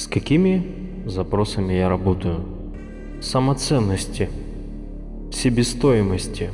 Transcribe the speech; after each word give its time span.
С 0.00 0.06
какими 0.06 0.62
запросами 1.04 1.74
я 1.74 1.90
работаю? 1.90 2.40
Самоценности, 3.20 4.30
себестоимости, 5.30 6.48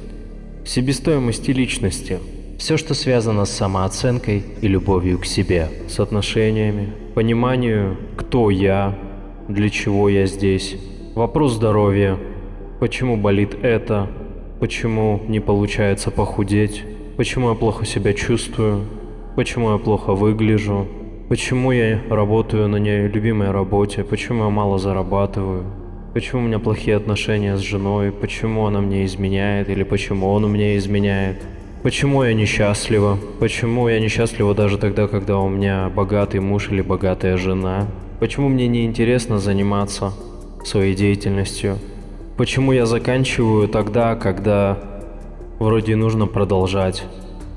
себестоимости 0.65 1.53
личности. 1.53 2.19
Все, 2.59 2.77
что 2.77 2.95
связано 2.95 3.45
с 3.45 3.53
самооценкой 3.53 4.43
и 4.61 4.67
любовью 4.67 5.21
к 5.21 5.27
себе, 5.27 5.69
с 5.87 6.01
отношениями, 6.01 6.93
пониманию, 7.14 7.96
кто 8.17 8.51
я, 8.51 8.98
для 9.47 9.71
чего 9.71 10.09
я 10.09 10.27
здесь. 10.27 10.75
Вопрос 11.15 11.53
здоровья, 11.53 12.19
почему 12.81 13.17
болит 13.17 13.55
это, 13.63 14.11
почему 14.59 15.23
не 15.29 15.39
получается 15.39 16.11
похудеть, 16.11 16.83
почему 17.17 17.51
я 17.51 17.55
плохо 17.55 17.87
себя 17.87 18.13
чувствую, 18.13 18.87
почему 19.37 19.71
я 19.71 19.79
плохо 19.79 20.15
выгляжу, 20.15 20.89
почему 21.29 21.72
я 21.72 22.00
работаю 22.08 22.68
на 22.68 22.76
любимой 22.76 23.50
работе, 23.50 24.04
почему 24.04 24.44
я 24.44 24.50
мало 24.50 24.79
зарабатываю, 24.79 25.64
почему 26.14 26.43
у 26.43 26.44
меня 26.44 26.58
плохие 26.58 26.96
отношения 26.96 27.57
с 27.57 27.61
женой, 27.61 28.12
почему 28.12 28.67
она 28.67 28.80
мне 28.80 29.04
изменяет? 29.04 29.68
Или 29.68 29.82
почему 29.82 30.31
он 30.31 30.50
меня 30.53 30.76
изменяет, 30.76 31.43
почему 31.82 32.22
я 32.22 32.33
несчастлива, 32.33 33.19
почему 33.41 33.89
я 33.89 33.98
несчастлива 33.98 34.55
даже 34.55 34.78
тогда, 34.78 35.08
когда 35.08 35.39
у 35.39 35.48
меня 35.48 35.89
богатый 35.89 36.41
муж 36.41 36.70
или 36.70 36.81
богатая 36.81 37.36
жена, 37.36 37.89
почему 38.20 38.48
мне 38.48 38.69
не 38.69 38.84
интересно 38.84 39.39
заниматься 39.39 40.12
своей 40.64 40.95
деятельностью, 40.95 41.78
почему 42.36 42.70
я 42.70 42.86
заканчиваю 42.86 43.67
тогда, 43.69 44.14
когда 44.14 44.78
вроде 45.58 45.97
нужно 45.97 46.27
продолжать. 46.27 47.05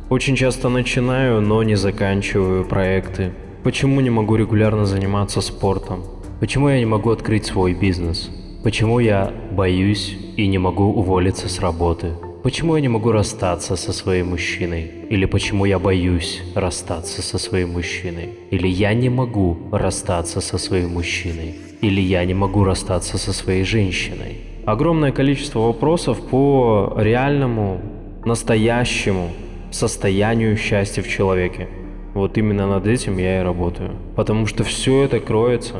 Очень 0.09 0.35
часто 0.35 0.69
начинаю, 0.69 1.39
но 1.39 1.61
не 1.61 1.75
заканчиваю 1.75 2.65
проекты. 2.65 3.31
Почему 3.61 3.99
не 3.99 4.09
могу 4.09 4.37
регулярно 4.37 4.85
заниматься 4.85 5.41
спортом? 5.41 6.03
Почему 6.39 6.69
я 6.69 6.79
не 6.79 6.85
могу 6.85 7.09
открыть 7.09 7.45
свой 7.45 7.73
бизнес? 7.73 8.29
Почему 8.63 8.99
я 8.99 9.33
боюсь 9.51 10.17
и 10.38 10.47
не 10.47 10.57
могу 10.57 10.85
уволиться 10.85 11.49
с 11.49 11.59
работы? 11.59 12.13
Почему 12.41 12.77
я 12.77 12.81
не 12.81 12.88
могу 12.88 13.11
расстаться 13.11 13.75
со 13.75 13.91
своим 13.91 14.29
мужчиной? 14.29 14.89
Или 15.09 15.25
почему 15.25 15.66
я 15.66 15.77
боюсь 15.77 16.41
расстаться 16.55 17.21
со 17.21 17.38
своим 17.38 17.73
мужчиной? 17.73 18.29
Или 18.49 18.69
я 18.69 18.93
не 18.93 19.09
могу 19.09 19.57
расстаться 19.73 20.39
со 20.39 20.57
своим 20.57 20.94
мужчиной? 20.94 21.55
Или 21.81 21.99
я 21.99 22.23
не 22.23 22.33
могу 22.33 22.63
расстаться 22.63 23.17
со 23.17 23.33
своей 23.33 23.66
женщиной? 23.66 24.38
Огромное 24.66 25.11
количество 25.11 25.59
вопросов 25.59 26.21
по 26.29 26.94
реальному, 26.97 27.81
настоящему 28.23 29.31
состоянию 29.69 30.55
счастья 30.55 31.01
в 31.01 31.09
человеке. 31.09 31.67
Вот 32.13 32.38
именно 32.38 32.67
над 32.67 32.88
этим 32.88 33.17
я 33.17 33.41
и 33.41 33.43
работаю. 33.43 33.91
Потому 34.15 34.45
что 34.45 34.63
все 34.63 35.03
это 35.03 35.19
кроется 35.19 35.75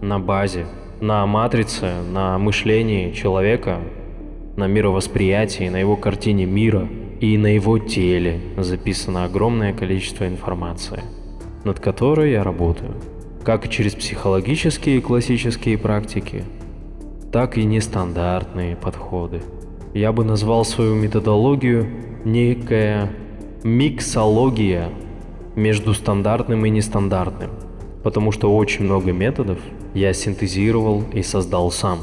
на 0.00 0.18
базе, 0.18 0.66
на 1.00 1.26
матрице, 1.26 1.92
на 2.12 2.38
мышлении 2.38 3.12
человека, 3.12 3.80
на 4.56 4.66
мировосприятии, 4.66 5.68
на 5.68 5.76
его 5.78 5.96
картине 5.96 6.46
мира 6.46 6.88
и 7.20 7.36
на 7.38 7.54
его 7.54 7.78
теле 7.78 8.40
записано 8.56 9.24
огромное 9.24 9.72
количество 9.72 10.26
информации, 10.26 11.02
над 11.64 11.80
которой 11.80 12.32
я 12.32 12.42
работаю. 12.42 12.94
Как 13.44 13.68
через 13.68 13.94
психологические 13.94 14.98
и 14.98 15.00
классические 15.00 15.78
практики, 15.78 16.42
так 17.32 17.58
и 17.58 17.64
нестандартные 17.64 18.76
подходы. 18.76 19.42
Я 19.94 20.12
бы 20.12 20.24
назвал 20.24 20.64
свою 20.64 20.94
методологию 20.94 21.86
некая 22.24 23.10
миксология 23.62 24.90
между 25.56 25.94
стандартным 25.94 26.64
и 26.66 26.70
нестандартным, 26.70 27.50
потому 28.04 28.30
что 28.30 28.54
очень 28.54 28.84
много 28.84 29.12
методов 29.12 29.58
я 29.94 30.12
синтезировал 30.12 31.02
и 31.12 31.22
создал 31.22 31.70
сам. 31.72 31.98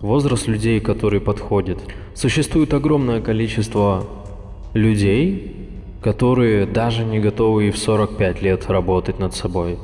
Возраст 0.00 0.46
людей, 0.46 0.80
которые 0.80 1.20
подходят. 1.20 1.78
Существует 2.14 2.72
огромное 2.72 3.20
количество 3.20 4.04
людей, 4.74 5.56
которые 6.02 6.66
даже 6.66 7.04
не 7.04 7.18
готовы 7.18 7.68
и 7.68 7.70
в 7.70 7.78
45 7.78 8.42
лет 8.42 8.70
работать 8.70 9.18
над 9.18 9.34
собой. 9.34 9.78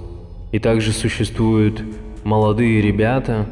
И 0.52 0.58
также 0.58 0.92
существуют 0.92 1.82
молодые 2.24 2.80
ребята, 2.80 3.46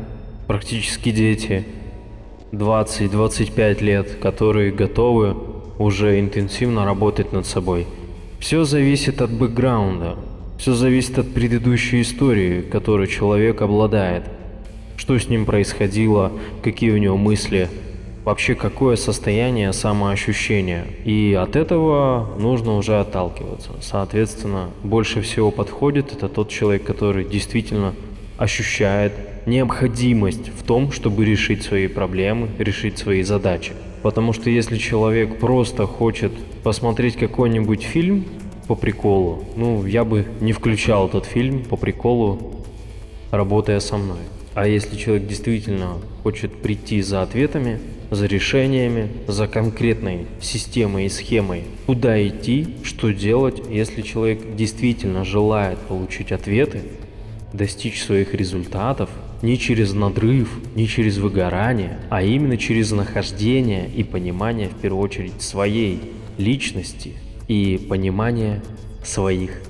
практически 0.46 1.10
дети, 1.10 1.64
20-25 2.52 3.82
лет, 3.82 4.10
которые 4.20 4.72
готовы 4.72 5.36
уже 5.78 6.20
интенсивно 6.20 6.84
работать 6.84 7.32
над 7.32 7.46
собой. 7.46 7.86
Все 8.38 8.64
зависит 8.64 9.22
от 9.22 9.30
бэкграунда, 9.30 10.16
все 10.58 10.74
зависит 10.74 11.18
от 11.18 11.32
предыдущей 11.32 12.02
истории, 12.02 12.60
которой 12.62 13.06
человек 13.06 13.62
обладает. 13.62 14.24
Что 14.96 15.18
с 15.18 15.28
ним 15.28 15.44
происходило, 15.44 16.32
какие 16.62 16.90
у 16.90 16.98
него 16.98 17.16
мысли, 17.16 17.68
вообще 18.24 18.54
какое 18.54 18.96
состояние 18.96 19.72
самоощущения. 19.72 20.86
И 21.04 21.38
от 21.38 21.56
этого 21.56 22.34
нужно 22.38 22.76
уже 22.76 22.98
отталкиваться. 22.98 23.70
Соответственно, 23.80 24.70
больше 24.82 25.20
всего 25.20 25.50
подходит 25.50 26.12
это 26.12 26.28
тот 26.28 26.48
человек, 26.48 26.84
который 26.84 27.24
действительно 27.24 27.94
ощущает 28.38 29.12
необходимость 29.46 30.48
в 30.48 30.62
том, 30.64 30.90
чтобы 30.90 31.24
решить 31.24 31.62
свои 31.62 31.86
проблемы, 31.86 32.48
решить 32.58 32.98
свои 32.98 33.22
задачи. 33.22 33.72
Потому 34.04 34.34
что 34.34 34.50
если 34.50 34.76
человек 34.76 35.38
просто 35.38 35.86
хочет 35.86 36.30
посмотреть 36.62 37.16
какой-нибудь 37.16 37.84
фильм 37.84 38.26
по 38.68 38.74
приколу, 38.74 39.44
ну, 39.56 39.86
я 39.86 40.04
бы 40.04 40.26
не 40.42 40.52
включал 40.52 41.08
этот 41.08 41.24
фильм 41.24 41.64
по 41.64 41.78
приколу, 41.78 42.66
работая 43.30 43.80
со 43.80 43.96
мной. 43.96 44.18
А 44.52 44.66
если 44.66 44.98
человек 44.98 45.26
действительно 45.26 46.02
хочет 46.22 46.52
прийти 46.52 47.00
за 47.00 47.22
ответами, 47.22 47.80
за 48.10 48.26
решениями, 48.26 49.08
за 49.26 49.48
конкретной 49.48 50.26
системой 50.38 51.06
и 51.06 51.08
схемой, 51.08 51.64
куда 51.86 52.22
идти, 52.28 52.76
что 52.82 53.10
делать, 53.10 53.62
если 53.70 54.02
человек 54.02 54.54
действительно 54.54 55.24
желает 55.24 55.78
получить 55.78 56.30
ответы, 56.30 56.82
достичь 57.54 58.02
своих 58.02 58.34
результатов 58.34 59.08
не 59.44 59.58
через 59.58 59.92
надрыв, 59.92 60.48
не 60.74 60.86
через 60.86 61.18
выгорание, 61.18 61.98
а 62.08 62.22
именно 62.22 62.56
через 62.56 62.92
нахождение 62.92 63.88
и 63.88 64.02
понимание 64.02 64.68
в 64.68 64.74
первую 64.76 65.02
очередь 65.02 65.42
своей 65.42 66.00
личности 66.38 67.12
и 67.46 67.86
понимание 67.88 68.62
своих 69.04 69.60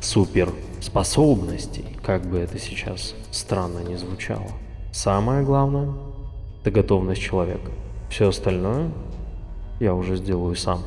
суперспособностей, 0.00 1.84
как 2.02 2.26
бы 2.26 2.38
это 2.38 2.58
сейчас 2.58 3.14
странно 3.30 3.80
не 3.86 3.96
звучало. 3.96 4.50
Самое 4.92 5.44
главное– 5.44 5.92
это 6.62 6.70
готовность 6.70 7.20
человека. 7.20 7.70
Все 8.08 8.28
остальное 8.28 8.90
я 9.78 9.94
уже 9.94 10.16
сделаю 10.16 10.56
сам. 10.56 10.80